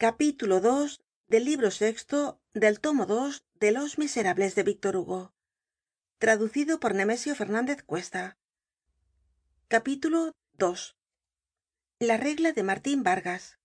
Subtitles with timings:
[0.00, 0.96] capítulo ii
[1.26, 5.34] del libro sexto del tomo dos de los miserables de víctor hugo
[6.18, 8.38] traducido por nemesio fernandez cuesta.
[9.72, 10.00] Ii
[11.98, 13.58] la regla de martin vargas.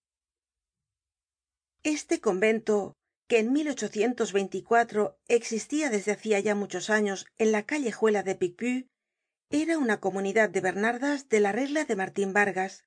[1.83, 2.97] Este convento
[3.27, 3.53] que en
[5.27, 8.85] existia desde hacia ya muchos años en la callejuela de picpus
[9.51, 12.85] era una comunidad de bernardas de la regla de martin vargas.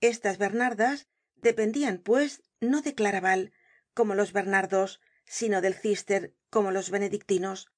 [0.00, 1.08] Estas bernardas
[1.42, 3.52] dependian pues no de claraval
[3.94, 7.70] como los bernardos sino del cister como los benedictinos.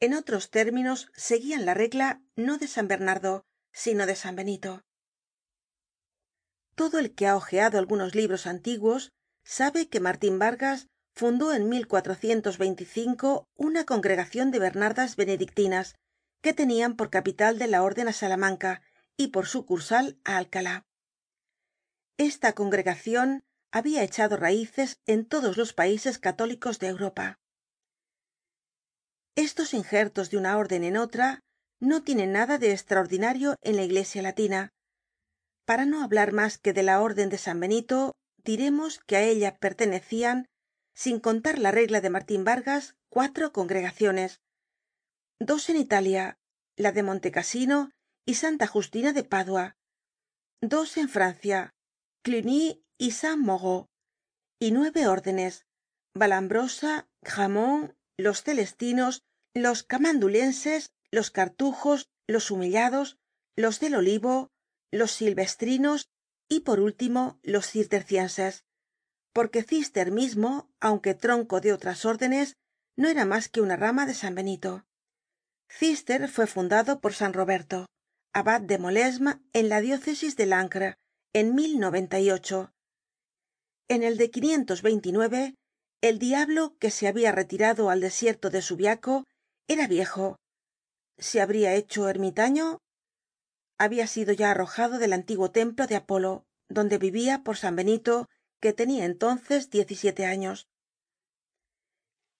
[0.00, 4.84] En otros términos seguían la regla no de san bernardo sino de san benito.
[6.74, 9.12] Todo el que ha hojeado algunos libros antiguos
[9.44, 11.68] sabe que martin vargas fundó en
[13.56, 15.96] una congregacion de bernardas benedictinas
[16.40, 18.82] que tenían por capital de la orden á salamanca
[19.16, 20.86] y por sucursal á alcalá
[22.20, 23.40] esta congregacion
[23.72, 27.38] habia echado raices en todos los países católicos de europa.
[29.36, 31.40] Estos injertos de una orden en otra
[31.80, 34.68] no tienen nada de estraordinario en la iglesia latina.
[35.64, 38.12] Para no hablar mas que de la orden de san benito
[38.44, 40.44] diremos que á ella pertenecian
[40.94, 44.40] sin contar la regla de martin vargas cuatro congregaciones
[45.38, 46.36] dos en italia
[46.76, 47.92] la de monte casino
[48.26, 49.76] y santa justina de padua
[50.60, 51.72] dos en francia
[52.22, 53.88] y saint mauro
[54.58, 55.66] y nueve órdenes
[56.14, 59.22] valambrosa gramont los celestinos
[59.54, 63.18] los camandulenses los cartujos los humillados
[63.56, 64.50] los del olivo
[64.92, 66.10] los silvestrinos
[66.48, 68.64] y por último los cistercienses
[69.32, 72.56] porque cister mismo aunque tronco de otras órdenes
[72.96, 74.84] no era mas que una rama de san benito.
[75.68, 77.86] Cister fue fundado por san roberto
[78.32, 80.46] abad de molesme en la diócesis de
[81.32, 81.56] en
[83.88, 85.54] en el de
[86.00, 89.26] el diablo que se habia retirado al desierto de subiaco
[89.68, 90.36] era viejo.
[91.18, 92.78] Se habría hecho ermitaño
[93.78, 98.28] habia sido ya arrojado del antiguo templo de apolo donde vivia por san benito
[98.60, 100.66] que tenia entonces diez y siete años.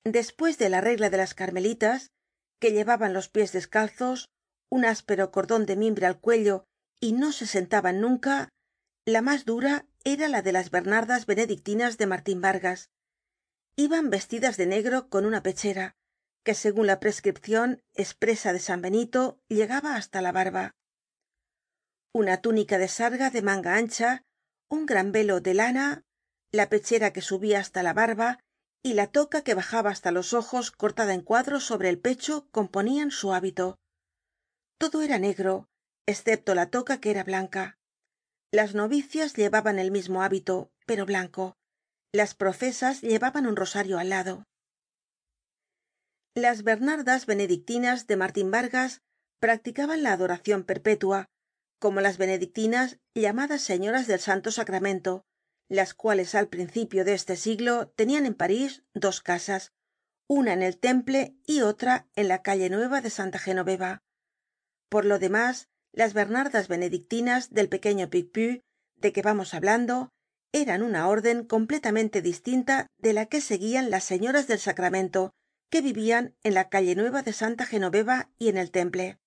[0.04, 2.10] Despues de la regla de las carmelitas
[2.58, 4.28] que llevaban los pies descalzos
[4.68, 6.64] un áspero cordon de mimbre al cuello
[7.00, 8.50] y no se sentaban nunca
[9.10, 12.90] la más dura era la de las bernardas benedictinas de martin vargas.
[13.76, 15.96] Iban vestidas de negro con una pechera
[16.42, 20.74] que segun la prescripcion espresa de san benito llegaba hasta la barba.
[22.12, 24.24] Una túnica de sarga de manga ancha
[24.68, 26.04] un gran velo de lana
[26.52, 28.38] la pechera que subia hasta la barba
[28.82, 33.10] y la toca que bajaba hasta los ojos cortada en cuadros sobre el pecho componian
[33.10, 33.78] su hábito.
[34.78, 35.68] Todo era negro
[36.06, 37.79] escepto la toca que era blanca
[38.52, 41.56] las novicias llevaban el mismo hábito pero blanco.
[42.12, 44.44] Las profesas llevaban un rosario al lado.
[46.34, 49.02] Las bernardas benedictinas de martin vargas
[49.40, 51.26] practicaban la adoracion perpetua
[51.78, 55.24] como las benedictinas llamadas señoras del santo sacramento
[55.70, 59.72] las cuales al principio de este siglo tenían en parís dos casas
[60.28, 64.02] una en el temple y otra en la calle nueva de santa genoveva.
[64.88, 68.60] Por lo demás las bernardas benedictinas del pequeño picpus
[68.96, 70.10] de que vamos hablando
[70.52, 75.32] eran una orden completamente distinta de la que seguían las señoras del sacramento
[75.70, 79.18] que vivían en la calle nueva de santa genoveva y en el temple.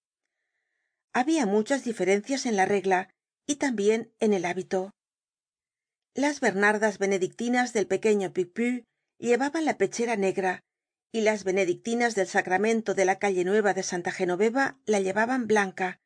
[1.14, 3.10] Habia muchas diferencias en la regla
[3.48, 4.92] y también en el hábito.
[6.16, 8.84] Las bernardas benedictinas del pequeño picpus
[9.20, 10.62] llevaban la pechera negra
[11.12, 16.00] y las benedictinas del sacramento de la calle nueva de santa genoveva la llevaban blanca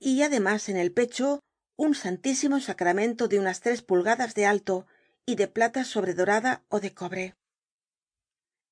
[0.00, 1.40] y además en el pecho
[1.76, 4.86] un santísimo sacramento de unas tres pulgadas de alto
[5.26, 7.36] y de plata sobredorada ó de cobre.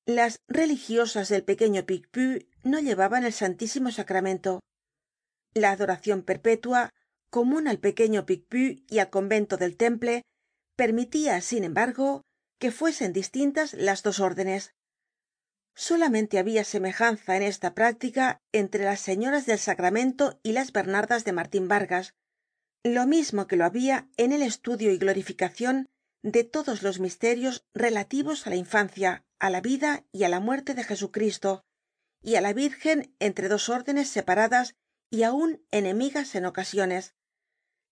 [0.06, 4.60] Las religiosas del pequeño picpus no llevaban el santísimo sacramento.
[5.54, 6.90] La adoracion perpetua
[7.30, 10.22] comun al pequeño picpus y al convento del temple
[10.76, 12.22] permitia sin embargo
[12.58, 14.74] que fuesen distintas las dos órdenes
[15.78, 21.30] solamente habia semejanza en esta práctica entre las señoras del sacramento y las bernardas de
[21.30, 22.14] martin vargas
[22.82, 25.88] lo mismo que lo habia en el estudio y glorificacion
[26.24, 30.74] de todos los misterios relativos á la infancia á la vida y á la muerte
[30.74, 31.62] de jesucristo
[32.20, 34.74] y á la virgen entre dos órdenes separadas
[35.12, 37.14] y aun enemigas en ocasiones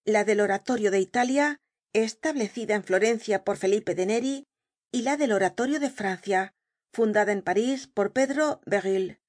[0.04, 1.60] la del oratorio de italia
[1.92, 4.44] establecida en florencia por felipe de neri
[4.90, 6.55] y la del oratorio de francia
[6.92, 9.20] fundada en parís por pedro berulle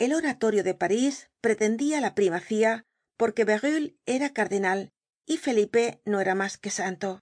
[0.00, 2.86] el oratorio de parís pretendia la primacía
[3.18, 4.94] porque berulle era cardenal
[5.26, 7.20] y felipe no era mas que santo.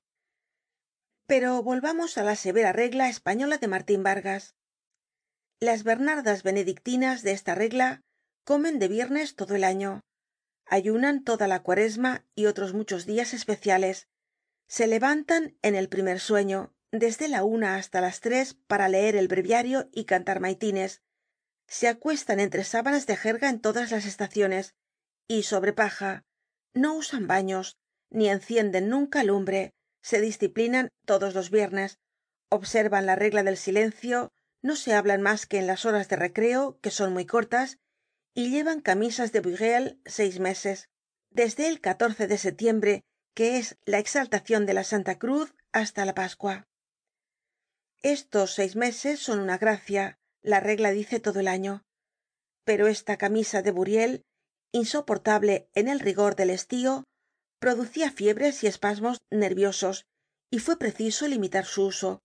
[1.26, 4.54] Pero volvamos á la severa regla española de martin vargas.
[5.58, 7.88] Las bernardas benedictinas de esta regla
[8.44, 10.00] comen de viernes todo el año
[10.64, 14.06] ayunan toda la cuaresma y otros muchos dias especiales
[14.68, 19.28] se levantan en el primer sueño desde la una hasta las tres para leer el
[19.28, 21.02] breviario y cantar maitines.
[21.66, 24.74] Se acuestan entre sábanas de jerga en todas las estaciones.
[25.26, 26.24] Y sobre paja.
[26.72, 27.76] No usan baños
[28.10, 29.74] ni encienden nunca lumbre.
[30.00, 31.98] Se disciplinan todos los viernes.
[32.48, 34.32] Observan la regla del silencio.
[34.62, 37.78] No se hablan mas que en las horas de recreo que son muy cortas
[38.32, 40.88] y llevan camisas de buriel seis meses.
[41.28, 43.04] Desde el de setiembre
[43.34, 46.66] que es la exaltacion de la santa cruz hasta la pascua
[48.02, 51.82] estos seis meses son una gracia la regla dice todo el año.
[52.64, 54.22] Pero esta camisa de buriel
[54.72, 57.04] insoportable en el rigor del estío
[57.58, 60.04] producia fiebres y espasmos nerviosos
[60.50, 62.22] y fue preciso limitar su uso.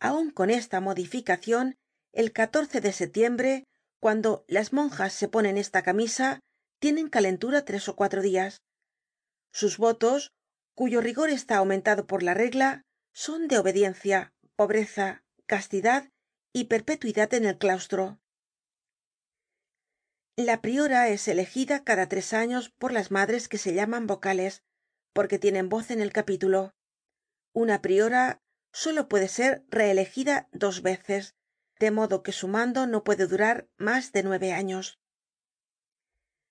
[0.00, 1.76] Aun con esta modificacion
[2.12, 3.64] el de setiembre
[4.00, 6.40] cuando las monjas se ponen esta camisa
[6.78, 8.60] tienen calentura tres ó cuatro dias
[9.52, 10.32] sus votos
[10.74, 12.82] cuyo rigor está aumentado por la regla
[13.12, 16.10] son de obediencia pobreza castidad
[16.52, 18.20] y perpetuidad en el claustro.
[20.36, 24.62] La priora es elegida cada tres años por las madres que se llaman vocales
[25.12, 26.74] porque tienen voz en el capítulo.
[27.52, 28.42] Una priora
[28.72, 31.34] solo puede ser reelegida dos veces
[31.78, 35.00] de modo que su mando no puede durar mas de nueve años.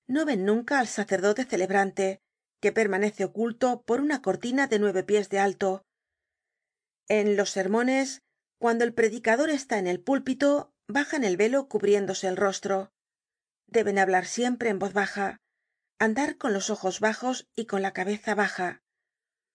[0.08, 2.22] No ven nunca al sacerdote celebrante
[2.62, 5.86] que permanece oculto por una cortina de nueve pies de alto
[7.20, 8.22] en los sermones
[8.60, 12.92] cuando el predicador está en el púlpito bajan el velo cubriéndose el rostro.
[13.68, 15.38] Deben hablar siempre en voz baja
[16.00, 18.82] andar con los ojos bajos y con la cabeza baja.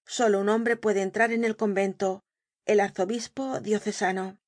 [0.07, 2.23] Solo un hombre puede entrar en el convento
[2.65, 4.39] el arzobispo diocesano.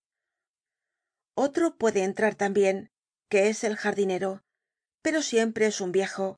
[1.34, 2.90] Otro puede entrar también
[3.28, 4.42] que es el jardinero
[5.02, 6.36] pero siempre es un viejo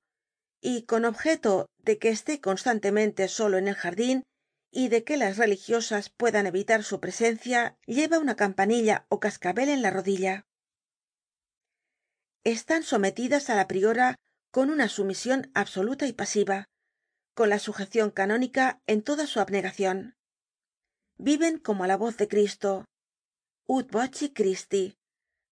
[0.60, 4.22] y con objeto de que esté constantemente solo en el jardin
[4.72, 9.82] y de que las religiosas puedan evitar su presencia lleva una campanilla ó cascabel en
[9.82, 10.46] la rodilla.
[12.42, 14.16] Están sometidas á la priora
[14.50, 16.68] con una sumision absoluta y pasiva
[17.34, 20.16] con la sujecion canónica en toda su abnegacion
[21.18, 22.84] viven como á la voz de cristo.
[23.66, 24.98] Ut voci christi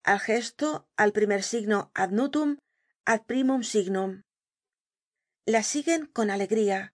[0.02, 2.56] al gesto al primer signo ad nutum
[3.04, 4.22] ad primum signum.
[5.46, 6.92] La siguen con alegría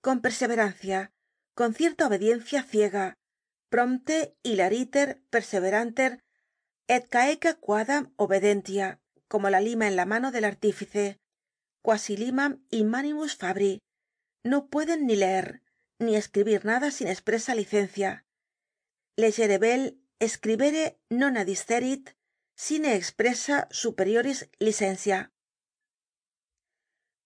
[0.00, 1.12] con perseverancia
[1.54, 3.14] con cierta obediencia ciega
[3.68, 6.22] prompte hilariter perseveranter
[6.88, 11.18] et caeca quadam obedentia como la lima en la mano del artífice
[11.82, 13.80] quasi limam in manimus fabri.
[14.44, 15.62] No pueden ni leer
[15.98, 18.24] ni escribir nada sin espresa licencia.
[19.16, 22.14] Legere vel scribere non adisterit
[22.54, 25.32] sine expressa superioris licentia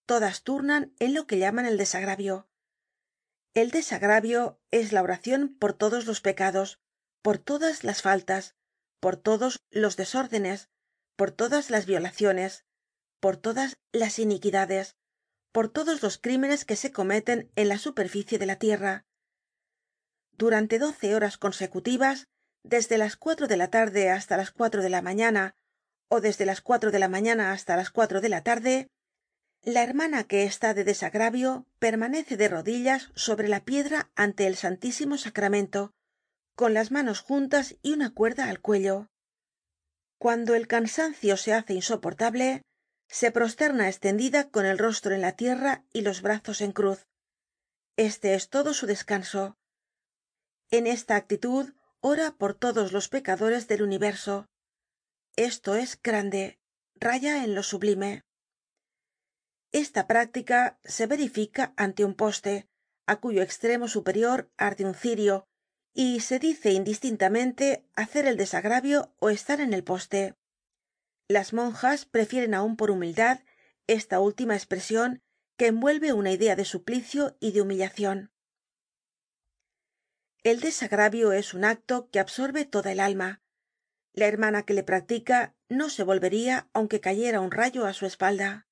[0.07, 2.49] todas turnan en lo que llaman el desagravio
[3.57, 6.79] el desagravio es la oracion por todos los pecados
[7.23, 8.55] por todas las faltas
[9.01, 10.69] por todos los desórdenes
[11.17, 12.67] por todas las violaciones
[13.19, 14.97] por todas las iniquidades
[15.53, 19.07] por todos los crímenes que se cometen en la superficie de la tierra.
[20.33, 22.29] Durante doce horas consecutivas
[22.63, 25.57] desde las cuatro de la tarde hasta las cuatro de la mañana
[26.09, 28.91] ó desde las cuatro de la mañana hasta las cuatro de la tarde
[29.67, 35.19] la hermana que está de desagravio permanece de rodillas sobre la piedra ante el santísimo
[35.19, 35.91] sacramento
[36.55, 39.09] con las manos juntas y una cuerda al cuello.
[40.19, 42.63] Cuando el cansancio se hace insoportable
[43.09, 47.05] se prosterna estendida con el rostro en la tierra y los brazos en cruz.
[47.97, 49.57] Este es todo su descanso.
[50.71, 54.47] En esta actitud ora por todos los pecadores del universo.
[55.35, 56.61] Esto es grande
[56.95, 58.26] raya en lo sublime
[59.73, 62.69] esta práctica se verifica ante un poste
[63.07, 65.47] á cuyo extremo superior arde un cirio
[65.95, 70.35] y se dice indistintamente hacer el desagravio ó estar en el poste.
[71.29, 73.41] Las monjas prefieren aun por humildad
[73.87, 75.23] esta última espresion
[75.57, 78.31] que envuelve una idea de suplicio y de humillacion
[80.47, 83.43] el desagravio es un acto que absorbe toda el alma.
[84.13, 88.66] La hermana que le practica no se volvería aunque cayera un rayo á su espalda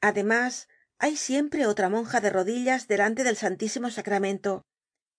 [0.00, 4.64] además hay siempre otra monja de rodillas delante del santísimo sacramento.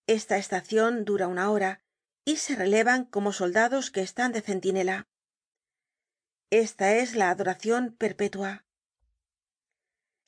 [0.07, 1.81] Esta estacion dura una hora
[2.25, 5.07] y se relevan como soldados que están de centinela.
[6.50, 8.65] Esta es la adoracion perpetua.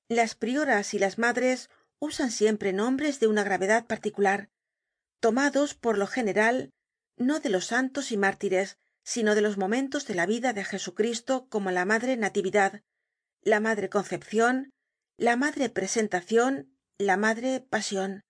[0.07, 4.49] Las prioras y las madres usan siempre nombres de una gravedad particular
[5.21, 6.73] tomados por lo general
[7.15, 11.47] no de los santos y mártires sino de los momentos de la vida de jesucristo
[11.47, 12.81] como la madre natividad
[13.41, 14.71] la madre concepcion
[15.17, 18.21] la madre presentacion la madre pasion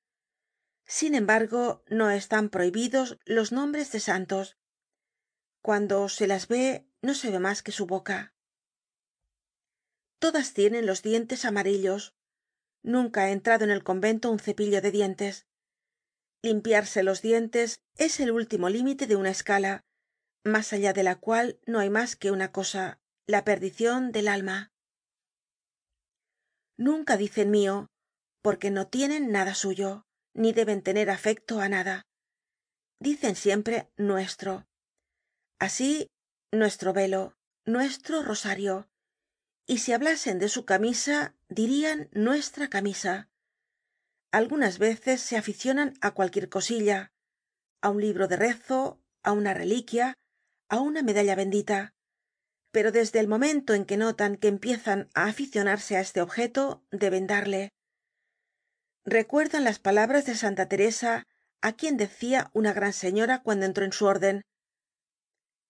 [0.91, 4.57] sin embargo no están prohibidos los nombres de santos.
[5.61, 8.33] Cuando se las ve no se ve mas que su boca.
[10.19, 12.13] Todas tienen los dientes amarillos.
[12.83, 15.47] Nunca ha entrado en el convento un cepillo de dientes.
[16.41, 19.85] Limpiarse los dientes es el último límite de una escala
[20.43, 24.73] más allá de la cual no hay mas que una cosa la perdicion del alma
[26.81, 27.87] nunca dicen mio
[28.41, 31.95] porque no tienen nada suyo ni deben tener afecto á nada.
[32.99, 34.65] Dicen siempre nuestro.
[35.59, 36.07] Así
[36.51, 37.35] nuestro velo
[37.65, 38.89] nuestro rosario.
[39.67, 43.29] Y si hablasen de su camisa dirian nuestra camisa.
[44.31, 47.11] Algunas veces se aficionan á cualquier cosilla
[47.81, 50.15] á un libro de rezo á una reliquia
[50.69, 51.93] á una medalla bendita
[52.71, 57.27] pero desde el momento en que notan que empiezan á aficionarse á este objeto deben
[57.27, 57.69] darle.
[59.03, 61.27] Recuerdan las palabras de santa teresa
[61.61, 64.43] á quien decia una gran señora cuando entró en su orden.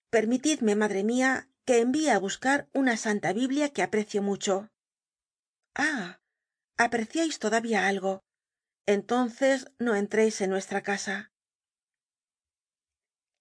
[0.10, 4.70] Permitidme madre mia que envíe á buscar una santa biblia que aprecio mucho.
[5.76, 6.20] Ah
[6.78, 8.24] apreciais todavía algo.
[8.88, 11.32] Entonces no entréis en nuestra casa.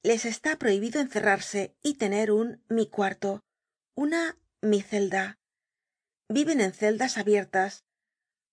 [0.02, 3.42] Les está prohibido encerrarse y tener un mi cuarto
[4.00, 5.38] una mi celda.
[6.30, 7.84] Viven en celdas abiertas.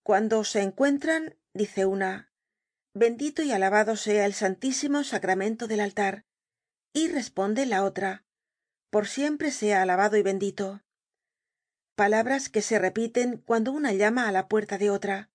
[0.04, 2.34] Cuando se encuentran dice una
[2.94, 6.26] bendito y alabado sea el santísimo sacramento del altar.
[6.94, 8.26] Y responde la otra
[8.90, 10.84] por siempre sea alabado y bendito.
[11.96, 15.30] Palabras que se repiten cuando una llama á la puerta de otra.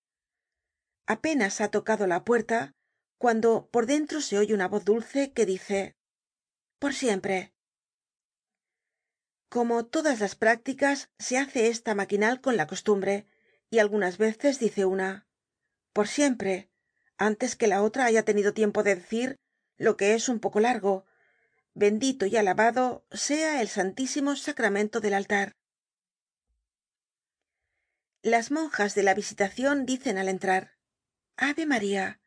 [1.07, 2.75] Apenas ha tocado la puerta
[3.17, 5.97] cuando por dentro se oye una voz dulce que dice
[6.79, 7.55] por siempre
[9.53, 13.27] como todas las prácticas se hace esta maquinal con la costumbre
[13.69, 15.27] y algunas veces dice una
[15.93, 16.71] por siempre
[17.19, 19.37] antes que la otra haya tenido tiempo de decir
[19.77, 21.05] lo que es un poco largo.
[21.75, 25.53] Bendito y alabado sea el santísimo sacramento del altar
[28.23, 30.79] las monjas de la visitacion dicen al entrar
[31.37, 32.23] ave maría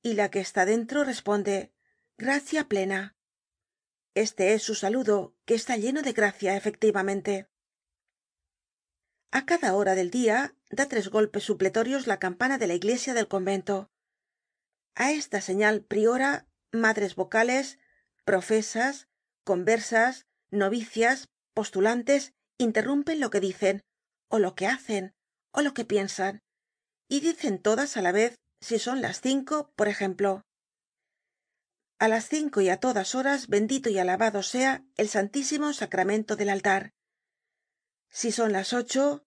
[0.00, 1.74] y la que está dentro responde
[2.16, 3.16] gracia plena
[4.14, 7.48] este es su saludo que está lleno de gracia efectivamente.
[9.30, 13.26] A cada hora del dia da tres golpes supletorios la campana de la iglesia del
[13.26, 13.90] convento.
[14.94, 17.78] A esta señal priora madres vocales
[18.24, 19.08] profesas
[19.44, 23.82] conversas novicias postulantes interrumpen lo que dicen
[24.28, 25.14] ó lo que hacen
[25.52, 26.40] ó lo que piensan
[27.08, 30.42] y dicen todas á la vez si son las cinco por ejemplo
[31.98, 36.50] a las cinco y á todas horas bendito y alabado sea el santísimo sacramento del
[36.50, 36.92] altar.
[38.10, 39.24] Si son las ocho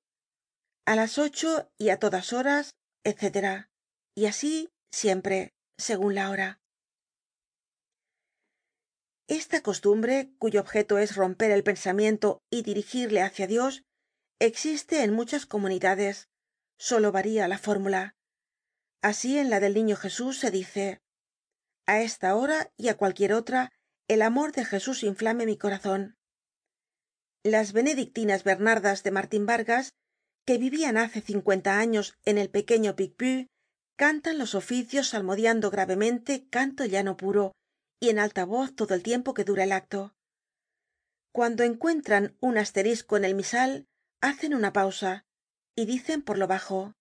[0.85, 3.67] a las ocho y á todas horas etc
[4.15, 6.59] y así siempre segun la hora.
[9.27, 13.83] Esta costumbre cuyo objeto es romper el pensamiento y dirigirle hácia dios
[14.39, 16.29] existe en muchas comunidades.
[16.77, 18.15] Solo varía la fórmula.
[19.01, 21.01] Así en la del niño jesús se dice
[21.87, 23.71] a esta hora y á cualquier otra
[24.07, 26.15] el amor de jesús inflame mi corazon
[27.43, 29.93] las benedictinas bernardas de martin vargas
[30.45, 33.47] que vivían hace cincuenta años en el pequeño picpus
[33.97, 37.53] cantan los oficios salmodiando gravemente canto llano puro
[37.99, 40.13] y en alta voz todo el tiempo que dura el acto.
[41.33, 43.87] Cuando encuentran un asterisco en el misal
[44.21, 45.25] hacen una pausa
[45.75, 46.93] y dicen por lo bajo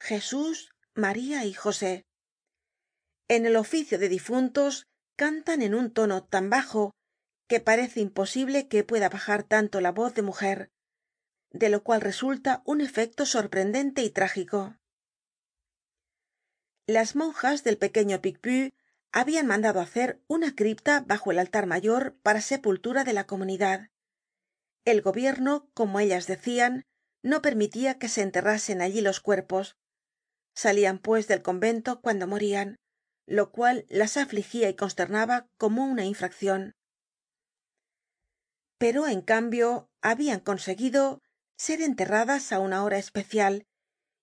[0.00, 2.04] jesús maría y josé
[3.28, 6.92] en el oficio de difuntos cantan en un tono tan bajo
[7.46, 10.70] que parece imposible que pueda bajar tanto la voz de mujer
[11.50, 14.76] de lo cual resulta un efecto sorprendente y trágico.
[16.86, 18.70] Las monjas del pequeño picpus
[19.12, 23.90] habian mandado hacer una cripta bajo el altar mayor para sepultura de la comunidad.
[24.84, 26.84] El gobierno como ellas decian
[27.22, 29.76] no permitia que se enterrasen allí los cuerpos.
[30.54, 32.78] Salian pues del convento cuando morian
[33.28, 36.74] lo cual las afligia y consternaba como una infraccion
[38.78, 41.20] pero en cambio habian conseguido
[41.56, 43.66] ser enterradas á una hora especial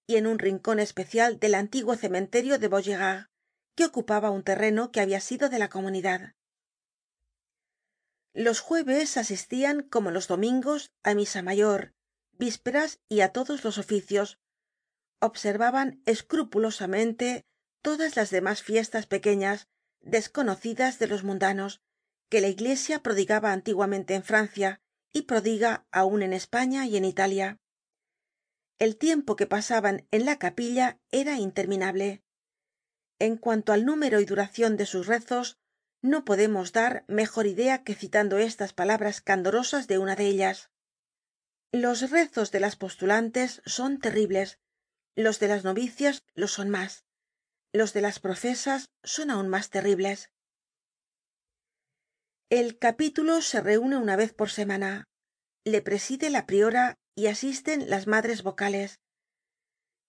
[0.07, 3.27] y en un rincon especial del antiguo cementerio de vaugirard
[3.75, 6.33] que ocupaba un terreno que habia sido de la comunidad.
[8.33, 11.93] Los jueves asistian como los domingos á misa mayor
[12.37, 14.39] vísperas y á todos los oficios.
[15.19, 17.45] Observaban escrupulosamente
[17.85, 19.67] todas las demás fiestas pequeñas
[20.01, 21.83] desconocidas de los mundanos
[22.29, 24.81] que la iglesia prodigaba antiguamente en francia
[25.13, 27.59] y prodiga aun en españa y en italia.
[28.79, 32.23] El tiempo que pasaban en la capilla era interminable.
[33.19, 35.59] En cuanto al número y duracion de sus rezos
[36.01, 40.71] no podemos dar mejor idea que citando estas palabras candorosas de una de ellas.
[41.71, 44.59] Los rezos de las postulantes son terribles
[45.15, 47.04] los de las novicias lo son mas
[47.75, 50.29] los de las profesas son aun mas terribles.
[52.49, 55.03] El capítulo se reune una vez por semana.
[55.65, 58.99] Le preside la priora y asisten las madres vocales.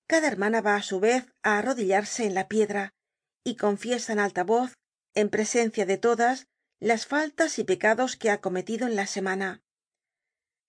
[0.06, 2.90] Cada hermana va á su vez á arrodillarse en la piedra
[3.44, 4.74] y confiesa en alta voz
[5.14, 6.46] en presencia de todas
[6.78, 9.62] las faltas y pecados que ha cometido en la semana.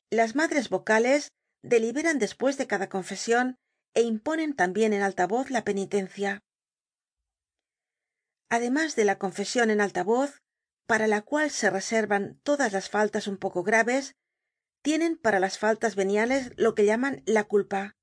[0.10, 1.30] Las madres vocales
[1.62, 3.56] deliberan despues de cada confesion
[3.94, 6.42] é imponen tambien en alta voz la penitencia
[8.50, 10.42] además de la confesion en alta voz
[10.86, 14.16] para la cual se reservan todas las faltas un poco graves
[14.82, 17.98] tienen para las faltas veniales lo que llaman la culpa.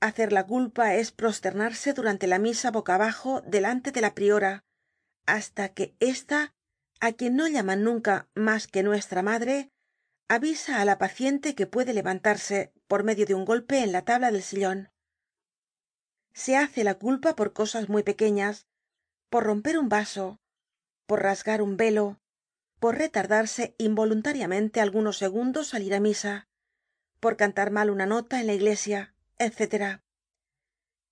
[0.00, 4.64] Hacer la culpa es prosternarse durante la misa boca abajo delante de la priora
[5.26, 6.54] hasta que ésta
[7.00, 9.72] á quien no llaman nunca mas que nuestra madre
[10.28, 14.30] avisa á la paciente que puede levantarse por medio de un golpe en la tabla
[14.30, 14.90] del sillon
[16.32, 18.67] se hace la culpa por cosas muy pequeñas
[19.30, 20.38] por romper un vaso
[21.06, 22.20] por rasgar un velo
[22.80, 26.48] por retardarse involuntariamente algunos segundos al ir á misa
[27.20, 30.00] por cantar mal una nota en la iglesia etc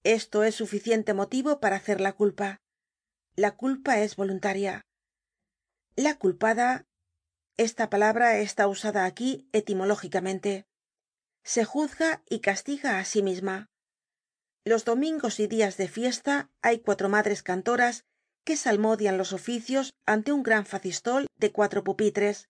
[0.06, 2.60] esto es suficiente motivo para hacer la culpa.
[3.34, 4.82] La culpa es voluntaria.
[5.96, 6.86] La culpada
[7.56, 10.64] esta palabra está usada aquí etimológicamente.
[11.42, 13.66] Se juzga y castiga á sí misma
[14.66, 18.04] los domingos y días de fiesta hay cuatro madres cantoras
[18.44, 22.48] que salmodian los oficios ante un gran facistol de cuatro pupitres.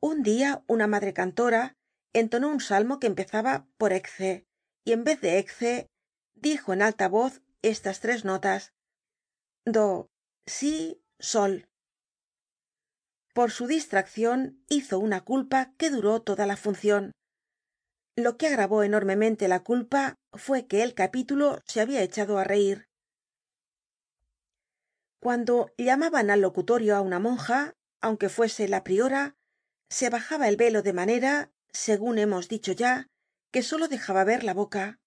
[0.00, 1.72] Un dia una madre cantora
[2.12, 4.44] entonó un salmo que empezaba por ecce
[4.84, 5.86] y en vez de ecce
[6.34, 8.74] dijo en alta voz estas tres notas.
[9.64, 10.10] Do
[10.44, 11.68] si sol.
[13.32, 17.12] Por su distraccion hizo una culpa que duró toda la funcion
[18.16, 22.88] lo que agravó enormemente la culpa fue que el capítulo se había echado á reir
[25.20, 29.36] cuando llamaban al locutorio á una monja aunque fuese la priora
[29.88, 33.08] se bajaba el velo de manera segun hemos dicho ya
[33.50, 35.00] que solo dejaba ver la boca.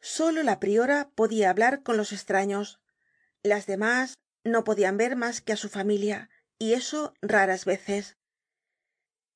[0.00, 2.80] Solo la priora podia hablar con los estraños
[3.42, 8.16] las demás no podian ver mas que á su familia y eso raras veces.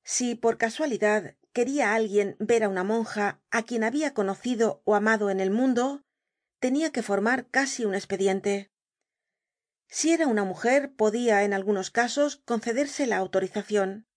[0.03, 5.29] Si por casualidad queria alguien ver á una monja á quien habia conocido ó amado
[5.29, 6.03] en el mundo
[6.59, 8.71] tenia que formar casi un espediente
[9.87, 14.07] si era una mujer podia en algunos casos concederse la autorizacion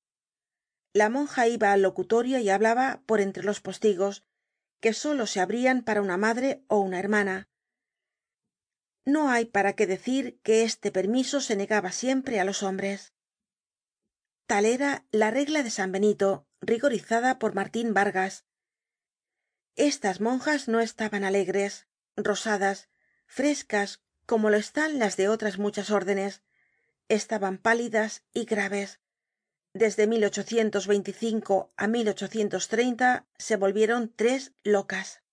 [0.93, 4.25] la monja iba al locutorio y hablaba por entre los postigos
[4.85, 7.49] que solo se abrian para una madre ó una hermana.
[9.07, 13.14] No hay para qué decir que este permiso se negaba siempre á los hombres
[14.47, 18.45] tal era la regla de san benito rigorizada por martin vargas.
[19.77, 22.89] Estas monjas no estaban alegres rosadas
[23.27, 26.43] frescas como lo están las de otras muchas órdenes.
[27.09, 29.01] Estaban pálidas y graves.
[29.73, 30.07] Desde
[31.77, 31.89] á
[33.39, 35.25] se volvieron tres locas